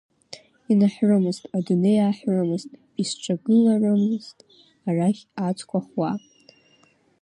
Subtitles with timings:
[0.71, 4.37] Инаҳәрымызт, адунеи ааҳәрымызт, исҿагыларымызт
[4.89, 6.11] арахь ацқәа хуа.